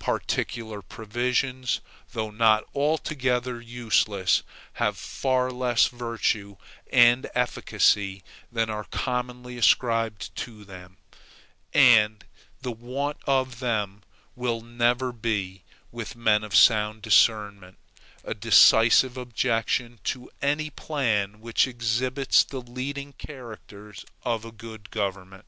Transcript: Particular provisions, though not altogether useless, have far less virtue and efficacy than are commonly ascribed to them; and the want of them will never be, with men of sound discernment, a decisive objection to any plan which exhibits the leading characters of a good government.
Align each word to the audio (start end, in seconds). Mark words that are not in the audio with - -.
Particular 0.00 0.82
provisions, 0.82 1.80
though 2.10 2.32
not 2.32 2.64
altogether 2.74 3.60
useless, 3.60 4.42
have 4.82 4.98
far 4.98 5.52
less 5.52 5.86
virtue 5.86 6.56
and 6.92 7.30
efficacy 7.36 8.24
than 8.50 8.68
are 8.68 8.82
commonly 8.82 9.56
ascribed 9.56 10.34
to 10.34 10.64
them; 10.64 10.96
and 11.72 12.24
the 12.62 12.72
want 12.72 13.18
of 13.28 13.60
them 13.60 14.02
will 14.34 14.60
never 14.60 15.12
be, 15.12 15.62
with 15.92 16.16
men 16.16 16.42
of 16.42 16.56
sound 16.56 17.00
discernment, 17.02 17.78
a 18.24 18.34
decisive 18.34 19.16
objection 19.16 20.00
to 20.02 20.28
any 20.42 20.68
plan 20.68 21.40
which 21.40 21.68
exhibits 21.68 22.42
the 22.42 22.60
leading 22.60 23.12
characters 23.12 24.04
of 24.24 24.44
a 24.44 24.50
good 24.50 24.90
government. 24.90 25.44